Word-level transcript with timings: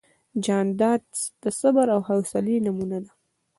جانداد 0.45 1.03
د 1.41 1.43
صبر 1.59 1.87
او 1.95 1.99
حوصلې 2.07 2.57
نمونه 2.65 2.97
ده. 3.03 3.11